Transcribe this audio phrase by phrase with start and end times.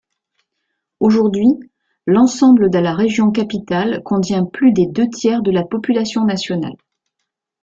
[0.99, 1.45] Aujourd'hui,
[2.07, 6.73] l'ensemble de la région capitale contient plus des deux-tiers de la population nationale.